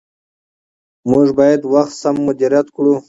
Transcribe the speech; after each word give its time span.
موږ 1.11 1.27
باید 1.39 1.61
وخت 1.73 1.93
سم 2.01 2.15
مدیریت 2.27 2.67
کړو 2.75 2.93